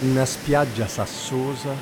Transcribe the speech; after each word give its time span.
Una 0.00 0.24
spiaggia 0.24 0.86
sassosa 0.86 1.74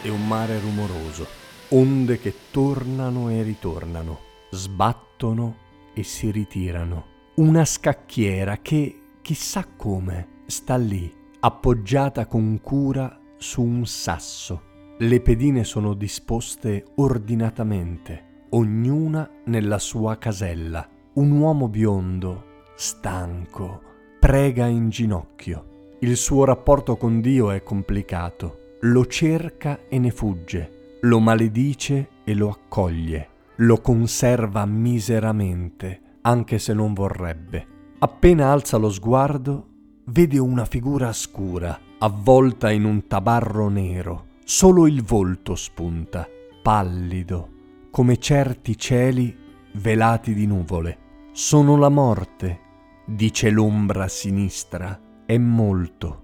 e 0.00 0.08
un 0.08 0.26
mare 0.26 0.58
rumoroso, 0.58 1.26
onde 1.68 2.18
che 2.18 2.32
tornano 2.50 3.28
e 3.28 3.42
ritornano, 3.42 4.20
sbattono 4.50 5.56
e 5.92 6.02
si 6.02 6.30
ritirano. 6.30 7.04
Una 7.34 7.66
scacchiera 7.66 8.56
che, 8.62 9.00
chissà 9.20 9.66
come, 9.76 10.44
sta 10.46 10.76
lì, 10.76 11.14
appoggiata 11.40 12.24
con 12.24 12.58
cura 12.62 13.20
su 13.36 13.60
un 13.60 13.84
sasso. 13.84 14.62
Le 14.96 15.20
pedine 15.20 15.62
sono 15.62 15.92
disposte 15.92 16.86
ordinatamente, 16.94 18.46
ognuna 18.48 19.28
nella 19.44 19.78
sua 19.78 20.16
casella. 20.16 20.88
Un 21.16 21.32
uomo 21.32 21.68
biondo, 21.68 22.62
stanco, 22.76 23.82
prega 24.18 24.64
in 24.64 24.88
ginocchio 24.88 25.67
il 26.00 26.16
suo 26.16 26.44
rapporto 26.44 26.96
con 26.96 27.20
Dio 27.20 27.50
è 27.50 27.62
complicato. 27.64 28.76
Lo 28.82 29.06
cerca 29.06 29.80
e 29.88 29.98
ne 29.98 30.10
fugge, 30.12 30.98
lo 31.00 31.18
maledice 31.18 32.08
e 32.22 32.34
lo 32.34 32.50
accoglie, 32.50 33.28
lo 33.56 33.80
conserva 33.80 34.64
miseramente, 34.64 36.00
anche 36.22 36.60
se 36.60 36.72
non 36.72 36.94
vorrebbe. 36.94 37.66
Appena 37.98 38.52
alza 38.52 38.76
lo 38.76 38.90
sguardo, 38.90 39.66
vede 40.04 40.38
una 40.38 40.64
figura 40.66 41.12
scura, 41.12 41.76
avvolta 41.98 42.70
in 42.70 42.84
un 42.84 43.08
tabarro 43.08 43.68
nero. 43.68 44.26
Solo 44.44 44.86
il 44.86 45.02
volto 45.02 45.56
spunta, 45.56 46.28
pallido, 46.62 47.48
come 47.90 48.18
certi 48.18 48.78
cieli 48.78 49.36
velati 49.72 50.32
di 50.32 50.46
nuvole. 50.46 51.06
Sono 51.32 51.76
la 51.76 51.88
morte, 51.88 52.60
dice 53.04 53.50
l'ombra 53.50 54.06
sinistra 54.06 55.06
è 55.28 55.36
molto 55.36 56.22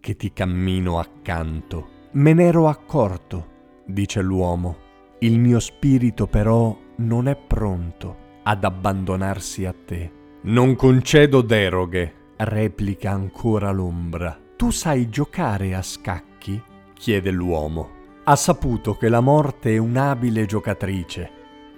che 0.00 0.16
ti 0.16 0.30
cammino 0.34 0.98
accanto. 0.98 2.08
Me 2.10 2.34
n'ero 2.34 2.68
accorto, 2.68 3.82
dice 3.86 4.20
l'uomo. 4.20 4.76
Il 5.20 5.38
mio 5.38 5.58
spirito 5.60 6.26
però 6.26 6.78
non 6.96 7.26
è 7.26 7.36
pronto 7.36 8.16
ad 8.42 8.62
abbandonarsi 8.62 9.64
a 9.64 9.74
te. 9.86 10.12
Non 10.42 10.76
concedo 10.76 11.40
deroghe, 11.40 12.32
replica 12.36 13.12
ancora 13.12 13.70
l'ombra. 13.70 14.38
Tu 14.58 14.70
sai 14.70 15.08
giocare 15.08 15.74
a 15.74 15.80
scacchi? 15.80 16.62
chiede 16.92 17.30
l'uomo. 17.30 17.88
Ha 18.24 18.36
saputo 18.36 18.94
che 18.94 19.08
la 19.08 19.20
morte 19.20 19.72
è 19.72 19.78
un'abile 19.78 20.44
giocatrice. 20.44 21.30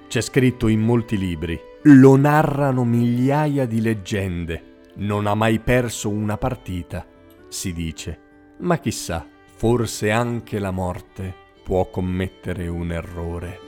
C'è 0.08 0.20
scritto 0.20 0.66
in 0.66 0.80
molti 0.80 1.16
libri. 1.16 1.56
Lo 1.82 2.16
narrano 2.16 2.82
migliaia 2.82 3.66
di 3.66 3.80
leggende 3.80 4.74
non 4.96 5.26
ha 5.26 5.34
mai 5.34 5.58
perso 5.58 6.08
una 6.08 6.36
partita, 6.36 7.06
si 7.48 7.72
dice, 7.72 8.20
ma 8.58 8.78
chissà, 8.78 9.26
forse 9.44 10.10
anche 10.10 10.58
la 10.58 10.70
morte 10.70 11.34
può 11.62 11.88
commettere 11.90 12.68
un 12.68 12.92
errore. 12.92 13.60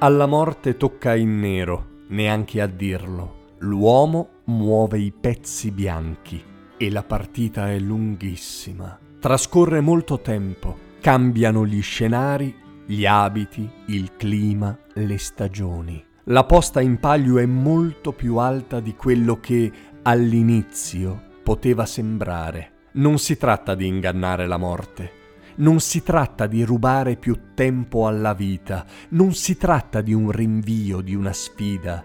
Alla 0.00 0.26
morte 0.26 0.76
tocca 0.76 1.16
in 1.16 1.40
nero, 1.40 2.04
neanche 2.08 2.60
a 2.60 2.66
dirlo. 2.66 3.54
L'uomo 3.58 4.28
muove 4.44 5.00
i 5.00 5.10
pezzi 5.10 5.72
bianchi 5.72 6.40
e 6.76 6.90
la 6.90 7.02
partita 7.02 7.72
è 7.72 7.78
lunghissima. 7.80 9.07
Trascorre 9.20 9.80
molto 9.80 10.20
tempo, 10.20 10.78
cambiano 11.00 11.66
gli 11.66 11.82
scenari, 11.82 12.54
gli 12.86 13.04
abiti, 13.04 13.68
il 13.86 14.12
clima, 14.16 14.78
le 14.94 15.18
stagioni. 15.18 16.00
La 16.26 16.44
posta 16.44 16.80
in 16.80 17.00
palio 17.00 17.38
è 17.38 17.44
molto 17.44 18.12
più 18.12 18.36
alta 18.36 18.78
di 18.78 18.94
quello 18.94 19.40
che 19.40 19.72
all'inizio 20.02 21.20
poteva 21.42 21.84
sembrare. 21.84 22.90
Non 22.92 23.18
si 23.18 23.36
tratta 23.36 23.74
di 23.74 23.88
ingannare 23.88 24.46
la 24.46 24.56
morte, 24.56 25.10
non 25.56 25.80
si 25.80 26.04
tratta 26.04 26.46
di 26.46 26.62
rubare 26.62 27.16
più 27.16 27.54
tempo 27.54 28.06
alla 28.06 28.34
vita, 28.34 28.86
non 29.10 29.34
si 29.34 29.56
tratta 29.56 30.00
di 30.00 30.12
un 30.12 30.30
rinvio, 30.30 31.00
di 31.00 31.16
una 31.16 31.32
sfida, 31.32 32.04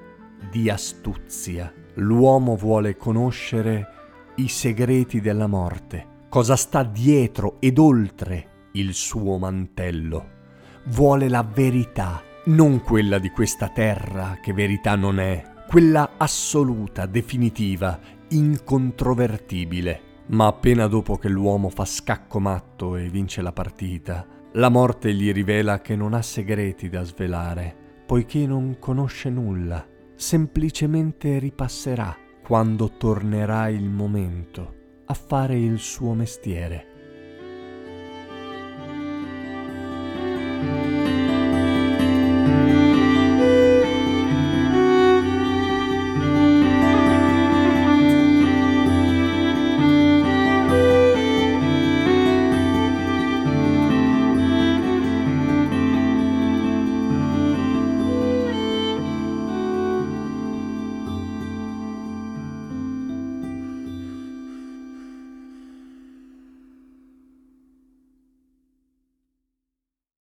di 0.50 0.68
astuzia. 0.68 1.72
L'uomo 1.98 2.56
vuole 2.56 2.98
conoscere 2.98 3.88
i 4.38 4.48
segreti 4.48 5.22
della 5.22 5.46
morte 5.46 6.10
cosa 6.34 6.56
sta 6.56 6.82
dietro 6.82 7.58
ed 7.60 7.78
oltre 7.78 8.70
il 8.72 8.96
suo 8.96 9.38
mantello. 9.38 10.30
Vuole 10.86 11.30
la 11.30 11.44
verità, 11.44 12.24
non 12.46 12.82
quella 12.82 13.20
di 13.20 13.30
questa 13.30 13.70
terra 13.70 14.40
che 14.42 14.52
verità 14.52 14.96
non 14.96 15.20
è, 15.20 15.44
quella 15.68 16.14
assoluta, 16.18 17.06
definitiva, 17.06 18.00
incontrovertibile. 18.30 20.24
Ma 20.30 20.48
appena 20.48 20.88
dopo 20.88 21.18
che 21.18 21.30
l'uomo 21.30 21.70
fa 21.70 21.86
scacco 21.86 22.40
matto 22.40 22.96
e 22.96 23.10
vince 23.10 23.44
la 23.44 23.54
partita, 23.54 24.26
la 24.54 24.70
morte 24.70 25.14
gli 25.14 25.32
rivela 25.32 25.82
che 25.82 25.96
non 25.96 26.16
ha 26.16 26.24
segreti 26.24 26.90
da 26.90 27.04
svelare, 27.04 27.76
poiché 28.08 28.48
non 28.48 28.78
conosce 28.80 29.30
nulla, 29.30 29.88
semplicemente 30.16 31.38
ripasserà 31.38 32.18
quando 32.42 32.98
tornerà 32.98 33.68
il 33.68 33.88
momento 33.88 34.82
a 35.14 35.16
fare 35.16 35.56
il 35.56 35.78
suo 35.78 36.16
mestiere. 36.16 36.93